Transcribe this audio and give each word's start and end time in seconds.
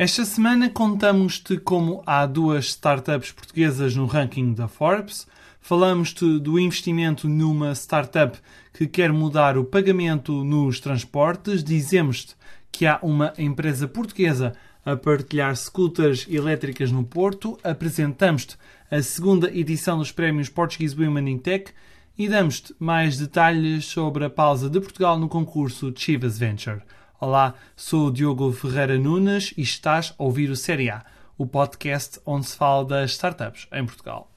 Esta 0.00 0.24
semana 0.24 0.70
contamos-te 0.70 1.58
como 1.58 2.04
há 2.06 2.24
duas 2.24 2.66
startups 2.66 3.32
portuguesas 3.32 3.96
no 3.96 4.06
ranking 4.06 4.52
da 4.52 4.68
Forbes, 4.68 5.26
falamos-te 5.60 6.38
do 6.38 6.56
investimento 6.56 7.28
numa 7.28 7.72
startup 7.74 8.38
que 8.72 8.86
quer 8.86 9.12
mudar 9.12 9.58
o 9.58 9.64
pagamento 9.64 10.44
nos 10.44 10.78
transportes, 10.78 11.64
dizemos-te 11.64 12.36
que 12.70 12.86
há 12.86 13.00
uma 13.02 13.34
empresa 13.36 13.88
portuguesa 13.88 14.52
a 14.86 14.94
partilhar 14.96 15.56
scooters 15.56 16.28
elétricas 16.30 16.92
no 16.92 17.02
Porto, 17.02 17.58
apresentamos-te 17.64 18.56
a 18.88 19.02
segunda 19.02 19.50
edição 19.52 19.98
dos 19.98 20.12
prémios 20.12 20.48
Portuguese 20.48 20.94
Women 20.94 21.28
in 21.28 21.38
Tech 21.38 21.72
e 22.16 22.28
damos-te 22.28 22.72
mais 22.78 23.18
detalhes 23.18 23.86
sobre 23.86 24.24
a 24.24 24.30
pausa 24.30 24.70
de 24.70 24.78
Portugal 24.80 25.18
no 25.18 25.28
concurso 25.28 25.92
Chivas 25.92 26.38
Venture. 26.38 26.82
Olá, 27.20 27.54
sou 27.74 28.06
o 28.06 28.10
Diogo 28.12 28.52
Ferreira 28.52 28.96
Nunes 28.96 29.52
e 29.56 29.62
estás 29.62 30.14
a 30.16 30.22
ouvir 30.22 30.50
o 30.50 30.54
Série 30.54 30.88
A, 30.88 31.04
o 31.36 31.44
podcast 31.44 32.20
onde 32.24 32.46
se 32.46 32.56
fala 32.56 32.84
das 32.84 33.10
startups 33.10 33.66
em 33.72 33.84
Portugal. 33.84 34.30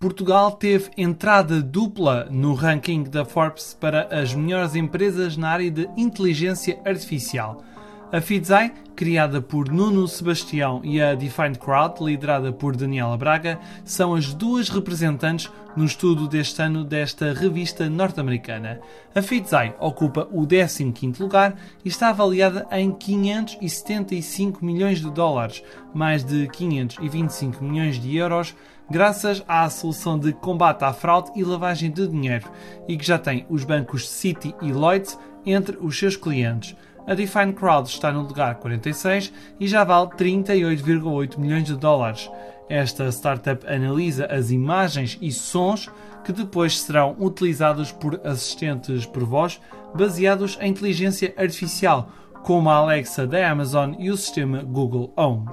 Portugal 0.00 0.50
teve 0.50 0.90
entrada 0.96 1.62
dupla 1.62 2.24
no 2.28 2.54
ranking 2.54 3.04
da 3.04 3.24
Forbes 3.24 3.72
para 3.72 4.08
as 4.20 4.34
melhores 4.34 4.74
empresas 4.74 5.36
na 5.36 5.48
área 5.48 5.70
de 5.70 5.88
inteligência 5.96 6.82
artificial. 6.84 7.62
A 8.12 8.20
Fidzai, 8.20 8.74
criada 8.94 9.40
por 9.40 9.70
Nuno 9.70 10.06
Sebastião, 10.06 10.82
e 10.84 11.00
a 11.00 11.14
Defined 11.14 11.58
Crowd, 11.58 12.04
liderada 12.04 12.52
por 12.52 12.76
Daniela 12.76 13.16
Braga, 13.16 13.58
são 13.86 14.14
as 14.14 14.34
duas 14.34 14.68
representantes 14.68 15.50
no 15.74 15.86
estudo 15.86 16.28
deste 16.28 16.60
ano 16.60 16.84
desta 16.84 17.32
revista 17.32 17.88
norte-americana. 17.88 18.80
A 19.14 19.22
Fidzai 19.22 19.74
ocupa 19.80 20.28
o 20.30 20.46
15º 20.46 21.20
lugar 21.20 21.56
e 21.82 21.88
está 21.88 22.10
avaliada 22.10 22.66
em 22.70 22.92
575 22.92 24.62
milhões 24.62 25.00
de 25.00 25.10
dólares, 25.10 25.62
mais 25.94 26.22
de 26.22 26.46
525 26.48 27.64
milhões 27.64 27.98
de 27.98 28.14
euros, 28.14 28.54
graças 28.90 29.42
à 29.48 29.70
solução 29.70 30.18
de 30.18 30.34
combate 30.34 30.84
à 30.84 30.92
fraude 30.92 31.30
e 31.34 31.42
lavagem 31.42 31.90
de 31.90 32.06
dinheiro, 32.06 32.50
e 32.86 32.94
que 32.94 33.06
já 33.06 33.18
tem 33.18 33.46
os 33.48 33.64
bancos 33.64 34.06
Citi 34.06 34.54
e 34.60 34.70
Lloyds 34.70 35.18
entre 35.46 35.78
os 35.80 35.98
seus 35.98 36.14
clientes. 36.14 36.76
A 37.06 37.14
Define 37.14 37.52
Crowd 37.52 37.88
está 37.88 38.12
no 38.12 38.22
lugar 38.22 38.56
46 38.56 39.32
e 39.58 39.66
já 39.66 39.82
vale 39.84 40.08
38,8 40.10 41.38
milhões 41.38 41.64
de 41.64 41.76
dólares. 41.76 42.30
Esta 42.68 43.08
startup 43.10 43.66
analisa 43.66 44.26
as 44.26 44.50
imagens 44.50 45.18
e 45.20 45.32
sons 45.32 45.90
que 46.24 46.32
depois 46.32 46.80
serão 46.80 47.16
utilizados 47.18 47.90
por 47.90 48.20
assistentes 48.24 49.04
por 49.04 49.24
voz 49.24 49.60
baseados 49.94 50.56
em 50.60 50.70
inteligência 50.70 51.34
artificial, 51.36 52.08
como 52.42 52.70
a 52.70 52.76
Alexa 52.76 53.26
da 53.26 53.50
Amazon 53.50 53.94
e 53.98 54.10
o 54.10 54.16
sistema 54.16 54.62
Google 54.62 55.12
Home. 55.16 55.46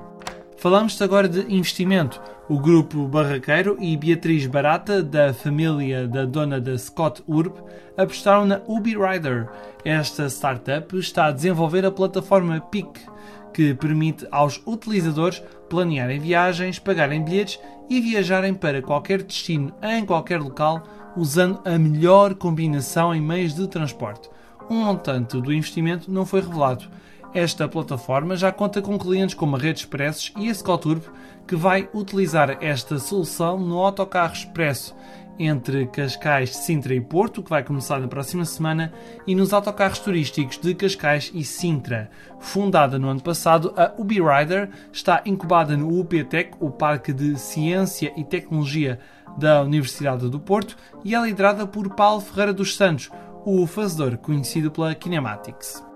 Falamos 0.58 1.02
agora 1.02 1.28
de 1.28 1.41
investimento. 1.53 2.22
O 2.50 2.58
grupo 2.58 3.08
Barraqueiro 3.08 3.78
e 3.80 3.95
Beatriz 3.95 4.47
Barata, 4.47 5.03
da 5.03 5.31
família 5.31 6.08
da 6.08 6.25
dona 6.25 6.59
da 6.59 6.75
Scott 6.80 7.22
Urb, 7.28 7.53
apostaram 7.95 8.44
na 8.44 8.59
Ubi 8.66 8.97
Rider. 8.97 9.47
Esta 9.86 10.28
startup 10.28 10.97
está 10.97 11.28
a 11.28 11.31
desenvolver 11.31 11.86
a 11.86 11.91
plataforma 11.91 12.59
PIC, 12.59 13.02
que 13.53 13.75
permite 13.75 14.28
aos 14.31 14.59
utilizadores 14.66 15.44
planearem 15.69 16.19
viagens, 16.19 16.80
pagarem 16.80 17.23
bilhetes 17.23 17.59
e 17.88 18.02
viajarem 18.02 18.56
para 18.56 18.81
qualquer 18.81 19.22
destino 19.22 19.72
em 19.84 20.03
qualquer 20.03 20.41
local 20.41 20.81
usando 21.16 21.61
a 21.63 21.78
melhor 21.78 22.34
combinação 22.34 23.13
em 23.13 23.22
meios 23.22 23.53
de 23.53 23.67
transporte. 23.67 24.28
Um 24.67 24.86
montante 24.86 25.39
do 25.39 25.53
investimento 25.53 26.11
não 26.11 26.25
foi 26.25 26.41
revelado 26.41 26.86
esta 27.33 27.67
plataforma 27.67 28.35
já 28.35 28.52
conta 28.52 28.81
com 28.81 28.97
clientes 28.97 29.35
como 29.35 29.55
a 29.55 29.59
Rede 29.59 29.80
Expressos 29.80 30.33
e 30.38 30.49
a 30.49 30.53
Scoturb, 30.53 31.03
que 31.47 31.56
vai 31.56 31.90
utilizar 31.94 32.57
esta 32.62 33.00
solução 33.00 33.59
no 33.59 33.79
autocarro 33.79 34.34
expresso 34.34 34.95
entre 35.40 35.88
Cascais, 35.88 36.56
Sintra 36.57 36.94
e 36.94 37.00
Porto, 37.00 37.41
que 37.41 37.50
vai 37.50 37.63
começar 37.63 37.97
na 38.00 38.09
próxima 38.09 38.44
semana, 38.44 38.91
e 39.25 39.34
nos 39.34 39.53
autocarros 39.53 40.00
turísticos 40.00 40.57
de 40.57 40.75
Cascais 40.75 41.31
e 41.34 41.45
Sintra. 41.45 42.12
Fundada 42.40 43.00
no 43.00 43.07
ano 43.07 43.22
passado, 43.22 43.73
a 43.78 43.94
UbiRider 43.97 44.69
está 44.91 45.22
incubada 45.25 45.78
no 45.78 45.97
UPTEC, 45.97 46.57
o 46.59 46.69
Parque 46.69 47.13
de 47.13 47.40
Ciência 47.40 48.11
e 48.17 48.23
Tecnologia 48.25 49.00
da 49.38 49.61
Universidade 49.61 50.29
do 50.29 50.40
Porto, 50.40 50.75
e 51.06 51.16
é 51.16 51.22
liderada 51.22 51.66
por 51.66 51.96
Paulo 51.96 52.19
Ferreira 52.19 52.53
dos 52.53 52.75
Santos, 52.75 53.09
o 53.46 53.66
fazedor 53.66 54.17
conhecido 54.17 54.69
pela 54.69 54.94
Kinematics. 54.94 55.88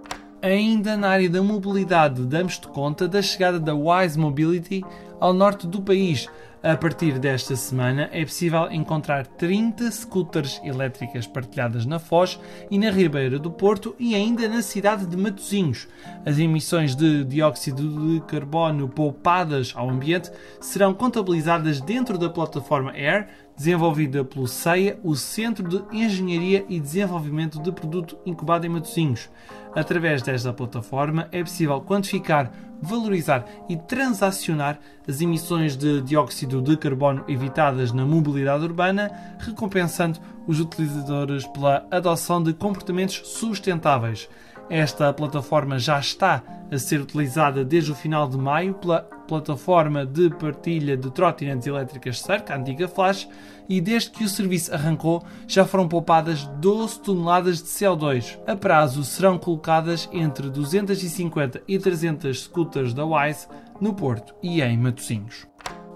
Ainda 0.43 0.97
na 0.97 1.07
área 1.07 1.29
da 1.29 1.41
mobilidade, 1.41 2.25
damos-te 2.25 2.67
conta 2.67 3.07
da 3.07 3.21
chegada 3.21 3.57
da 3.57 3.73
Wise 3.73 4.19
Mobility 4.19 4.83
ao 5.17 5.31
norte 5.31 5.65
do 5.65 5.81
país. 5.81 6.27
A 6.63 6.77
partir 6.77 7.19
desta 7.19 7.57
semana 7.57 8.09
é 8.13 8.23
possível 8.23 8.71
encontrar 8.71 9.27
30 9.27 9.91
scooters 9.91 10.61
elétricas 10.63 11.27
partilhadas 11.27 11.85
na 11.85 11.99
Foz 11.99 12.39
e 12.71 12.79
na 12.79 12.89
Ribeira 12.89 13.37
do 13.37 13.51
Porto 13.51 13.93
e 13.99 14.15
ainda 14.15 14.47
na 14.47 14.61
cidade 14.61 15.05
de 15.05 15.17
Matosinhos. 15.17 15.89
As 16.25 16.39
emissões 16.39 16.95
de 16.95 17.25
dióxido 17.25 18.13
de 18.13 18.21
carbono 18.27 18.87
poupadas 18.87 19.73
ao 19.75 19.89
ambiente 19.89 20.31
serão 20.61 20.93
contabilizadas 20.93 21.81
dentro 21.81 22.17
da 22.17 22.29
plataforma 22.29 22.93
Air, 22.93 23.27
desenvolvida 23.57 24.23
pelo 24.23 24.47
CEIA, 24.47 24.97
o 25.03 25.15
Centro 25.15 25.67
de 25.67 25.95
Engenharia 25.95 26.65
e 26.69 26.79
Desenvolvimento 26.79 27.61
de 27.61 27.73
Produto 27.73 28.17
incubado 28.25 28.65
em 28.65 28.69
Matosinhos. 28.69 29.29
Através 29.75 30.21
desta 30.21 30.53
plataforma 30.53 31.27
é 31.31 31.43
possível 31.43 31.81
quantificar, 31.81 32.51
valorizar 32.81 33.45
e 33.67 33.75
transacionar 33.75 34.79
as 35.07 35.19
emissões 35.21 35.75
de 35.75 36.01
dióxido 36.01 36.52
de 36.61 36.77
carbono 36.77 37.23
evitadas 37.27 37.91
na 37.91 38.05
mobilidade 38.05 38.63
urbana, 38.63 39.11
recompensando 39.39 40.19
os 40.47 40.59
utilizadores 40.59 41.45
pela 41.47 41.85
adoção 41.91 42.41
de 42.41 42.53
comportamentos 42.53 43.21
sustentáveis. 43.25 44.29
Esta 44.69 45.11
plataforma 45.11 45.77
já 45.77 45.99
está 45.99 46.41
a 46.71 46.77
ser 46.77 47.01
utilizada 47.01 47.63
desde 47.63 47.91
o 47.91 47.95
final 47.95 48.27
de 48.27 48.37
maio 48.37 48.73
pela 48.73 49.01
plataforma 49.27 50.05
de 50.05 50.29
partilha 50.29 50.97
de 50.97 51.11
trotinetes 51.11 51.67
elétricas 51.67 52.21
CERC, 52.21 52.51
a 52.51 52.57
antiga 52.57 52.87
Flash, 52.87 53.27
e 53.67 53.79
desde 53.79 54.11
que 54.11 54.23
o 54.23 54.29
serviço 54.29 54.73
arrancou 54.73 55.23
já 55.47 55.65
foram 55.65 55.87
poupadas 55.87 56.45
12 56.59 56.99
toneladas 57.01 57.57
de 57.57 57.69
CO2. 57.69 58.39
A 58.47 58.55
prazo 58.55 59.03
serão 59.03 59.37
colocadas 59.37 60.09
entre 60.11 60.49
250 60.49 61.61
e 61.67 61.77
300 61.77 62.43
scooters 62.43 62.93
da 62.93 63.05
Wise 63.05 63.47
no 63.79 63.93
Porto 63.93 64.33
e 64.41 64.61
em 64.61 64.77
Matosinhos. 64.77 65.52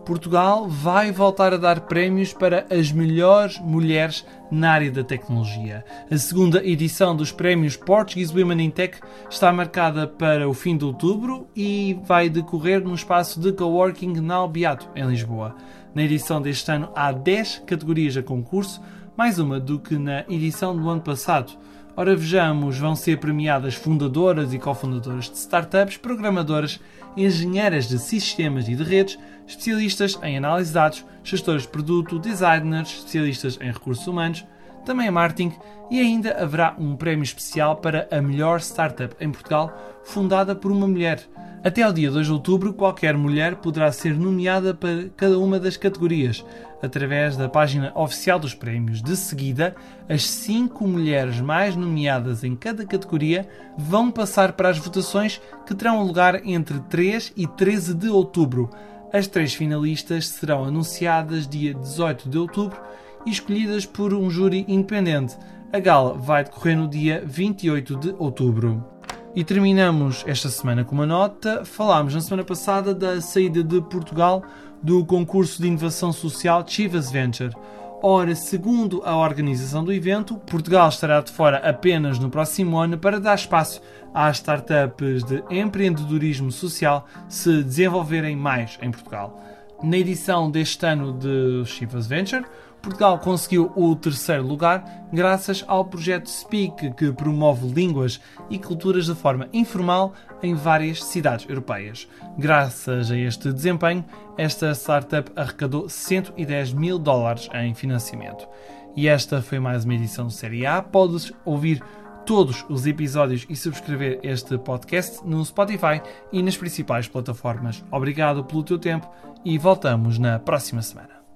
Portugal 0.07 0.69
vai 0.69 1.11
voltar 1.11 1.53
a 1.53 1.57
dar 1.57 1.81
prémios 1.81 2.31
para 2.31 2.65
as 2.71 2.93
melhores 2.93 3.59
mulheres 3.59 4.25
na 4.49 4.71
área 4.71 4.89
da 4.89 5.03
tecnologia. 5.03 5.83
A 6.09 6.17
segunda 6.17 6.65
edição 6.65 7.13
dos 7.13 7.29
prémios 7.29 7.75
Portuguese 7.75 8.33
Women 8.33 8.67
in 8.67 8.69
Tech 8.69 9.01
está 9.29 9.51
marcada 9.51 10.07
para 10.07 10.47
o 10.47 10.53
fim 10.53 10.77
de 10.77 10.85
outubro 10.85 11.49
e 11.53 11.99
vai 12.05 12.29
decorrer 12.29 12.81
no 12.81 12.95
espaço 12.95 13.37
de 13.37 13.51
coworking 13.51 14.21
na 14.21 14.35
Albeato, 14.35 14.87
em 14.95 15.05
Lisboa. 15.05 15.53
Na 15.97 16.03
edição 16.03 16.39
deste 16.39 16.69
ano 16.69 16.91
há 16.95 17.11
10 17.11 17.63
categorias 17.65 18.15
a 18.15 18.21
concurso, 18.21 18.79
mais 19.17 19.39
uma 19.39 19.59
do 19.59 19.79
que 19.79 19.97
na 19.97 20.23
edição 20.29 20.77
do 20.77 20.87
ano 20.87 21.01
passado. 21.01 21.53
Ora, 21.95 22.15
vejamos, 22.15 22.77
vão 22.77 22.95
ser 22.95 23.19
premiadas 23.19 23.73
fundadoras 23.73 24.53
e 24.53 24.59
cofundadoras 24.59 25.27
de 25.27 25.37
startups, 25.37 25.97
programadoras, 25.97 26.79
engenheiras 27.17 27.89
de 27.89 27.97
sistemas 27.97 28.69
e 28.69 28.75
de 28.75 28.83
redes, 28.83 29.17
especialistas 29.47 30.19
em 30.21 30.37
análise 30.37 30.69
de 30.69 30.75
dados, 30.75 31.03
gestores 31.23 31.63
de 31.63 31.69
produto, 31.69 32.19
designers, 32.19 32.89
especialistas 32.89 33.57
em 33.59 33.71
recursos 33.71 34.05
humanos, 34.05 34.45
também 34.85 35.09
marketing 35.09 35.51
e 35.89 35.99
ainda 35.99 36.39
haverá 36.39 36.75
um 36.77 36.95
prémio 36.95 37.23
especial 37.23 37.77
para 37.77 38.07
a 38.11 38.21
melhor 38.21 38.59
startup 38.59 39.15
em 39.19 39.31
Portugal, 39.31 39.75
fundada 40.03 40.55
por 40.55 40.71
uma 40.71 40.87
mulher. 40.87 41.27
Até 41.63 41.81
ao 41.81 41.91
dia 41.91 42.11
2 42.11 42.27
de 42.27 42.31
outubro, 42.31 42.73
qualquer 42.73 43.17
mulher 43.17 43.55
poderá 43.55 43.91
ser 43.91 44.13
nomeada 44.13 44.73
para 44.73 45.09
cada 45.17 45.39
uma 45.39 45.59
das 45.59 45.75
categorias, 45.75 46.45
através 46.81 47.35
da 47.35 47.49
página 47.49 47.91
oficial 47.95 48.37
dos 48.37 48.53
prémios. 48.53 49.01
De 49.01 49.15
seguida, 49.15 49.75
as 50.07 50.27
5 50.27 50.87
mulheres 50.87 51.41
mais 51.41 51.75
nomeadas 51.75 52.43
em 52.43 52.55
cada 52.55 52.85
categoria 52.85 53.47
vão 53.77 54.11
passar 54.11 54.53
para 54.53 54.69
as 54.69 54.77
votações 54.77 55.41
que 55.65 55.73
terão 55.73 56.03
lugar 56.03 56.45
entre 56.45 56.79
3 56.81 57.33
e 57.35 57.47
13 57.47 57.95
de 57.95 58.07
outubro. 58.07 58.69
As 59.11 59.25
três 59.25 59.53
finalistas 59.53 60.27
serão 60.27 60.63
anunciadas 60.63 61.47
dia 61.47 61.73
18 61.73 62.29
de 62.29 62.37
outubro 62.37 62.79
e 63.25 63.31
escolhidas 63.31 63.85
por 63.85 64.13
um 64.13 64.29
júri 64.29 64.63
independente. 64.67 65.35
A 65.73 65.79
gala 65.79 66.13
vai 66.13 66.43
decorrer 66.43 66.77
no 66.77 66.87
dia 66.87 67.23
28 67.25 67.95
de 67.95 68.15
outubro. 68.17 68.96
E 69.35 69.43
terminamos 69.43 70.23
esta 70.25 70.49
semana 70.49 70.83
com 70.83 70.95
uma 70.95 71.05
nota. 71.05 71.63
Falámos 71.63 72.15
na 72.15 72.21
semana 72.21 72.43
passada 72.43 72.93
da 72.93 73.21
saída 73.21 73.63
de 73.63 73.81
Portugal 73.81 74.43
do 74.81 75.05
concurso 75.05 75.61
de 75.61 75.67
inovação 75.67 76.11
social 76.11 76.63
Chivas 76.65 77.11
Venture. 77.11 77.53
Ora, 78.01 78.35
segundo 78.35 79.01
a 79.03 79.15
organização 79.15 79.83
do 79.83 79.91
evento, 79.91 80.37
Portugal 80.37 80.87
estará 80.89 81.19
de 81.21 81.31
fora 81.31 81.57
apenas 81.57 82.19
no 82.19 82.29
próximo 82.29 82.77
ano 82.77 82.97
para 82.97 83.19
dar 83.19 83.35
espaço 83.35 83.81
às 84.13 84.37
startups 84.37 85.23
de 85.23 85.43
empreendedorismo 85.49 86.51
social 86.51 87.07
se 87.27 87.63
desenvolverem 87.63 88.35
mais 88.35 88.77
em 88.81 88.91
Portugal. 88.91 89.41
Na 89.83 89.97
edição 89.97 90.49
deste 90.49 90.83
ano 90.85 91.13
de 91.13 91.63
Chivas 91.65 92.07
Venture, 92.07 92.45
Portugal 92.81 93.19
conseguiu 93.19 93.71
o 93.75 93.95
terceiro 93.95 94.45
lugar 94.45 94.83
graças 95.11 95.63
ao 95.67 95.85
projeto 95.85 96.29
Speak, 96.29 96.93
que 96.93 97.11
promove 97.11 97.67
línguas 97.67 98.19
e 98.49 98.57
culturas 98.57 99.05
de 99.05 99.15
forma 99.15 99.47
informal 99.51 100.13
em 100.41 100.53
várias 100.53 101.03
cidades 101.03 101.47
europeias. 101.49 102.07
Graças 102.37 103.11
a 103.11 103.17
este 103.17 103.51
desempenho, 103.51 104.05
esta 104.37 104.73
startup 104.73 105.31
arrecadou 105.35 105.89
110 105.89 106.73
mil 106.73 106.97
dólares 106.97 107.49
em 107.53 107.73
financiamento. 107.73 108.47
E 108.95 109.07
esta 109.07 109.41
foi 109.41 109.59
mais 109.59 109.85
uma 109.85 109.93
edição 109.93 110.27
de 110.27 110.33
Série 110.33 110.65
A. 110.65 110.81
Podes 110.81 111.31
ouvir 111.45 111.83
todos 112.25 112.65
os 112.67 112.85
episódios 112.85 113.45
e 113.49 113.55
subscrever 113.55 114.19
este 114.21 114.57
podcast 114.57 115.25
no 115.25 115.43
Spotify 115.45 116.01
e 116.31 116.43
nas 116.43 116.57
principais 116.57 117.07
plataformas. 117.07 117.83
Obrigado 117.89 118.43
pelo 118.43 118.63
teu 118.63 118.77
tempo 118.77 119.09
e 119.45 119.57
voltamos 119.57 120.19
na 120.19 120.37
próxima 120.37 120.81
semana. 120.81 121.26